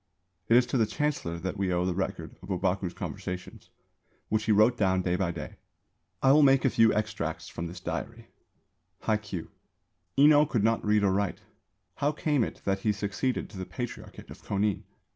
It 0.49 0.57
is 0.57 0.65
to 0.65 0.79
the 0.79 0.87
Chancellor 0.87 1.37
that 1.37 1.57
we 1.57 1.71
owe 1.71 1.85
the 1.85 1.93
record 1.93 2.35
of 2.41 2.49
Ōbaku's 2.49 2.95
conversations, 2.95 3.69
which 4.29 4.45
he 4.45 4.51
wrote 4.51 4.75
down 4.75 5.03
day 5.03 5.15
by 5.15 5.29
day. 5.29 5.57
I 6.23 6.31
will 6.31 6.41
make 6.41 6.65
a 6.65 6.71
few 6.71 6.91
extracts 6.91 7.47
from 7.49 7.67
this 7.67 7.79
diary: 7.79 8.25
Hai 9.01 9.17
Kyū. 9.17 9.49
Enō 10.17 10.49
could 10.49 10.63
not 10.63 10.83
read 10.83 11.03
or 11.03 11.11
write. 11.13 11.41
How 11.97 12.11
came 12.11 12.43
it 12.43 12.61
that 12.65 12.79
he 12.79 12.91
succeeded 12.91 13.47
to 13.51 13.59
the 13.59 13.65
Patriarchate 13.67 14.31
of 14.31 14.41
Kōnin? 14.41 14.81